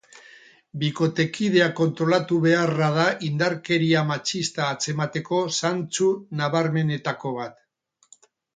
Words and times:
Bikotekidea 0.83 1.67
kontrolatu 1.79 2.37
beharra 2.45 2.87
da 2.95 3.03
indarkeria 3.29 4.03
matxista 4.13 4.65
atzemateko 4.77 5.45
zantzu 5.61 6.11
nabarmenetako 6.43 7.37
bat. 7.41 7.65